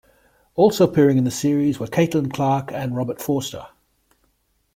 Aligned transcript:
Also 0.55 0.85
appearing 0.89 1.19
in 1.19 1.25
the 1.25 1.29
series 1.29 1.79
were 1.79 1.85
Caitlin 1.85 2.33
Clarke 2.33 2.71
and 2.71 2.95
Robert 2.97 3.21
Forster. 3.21 3.67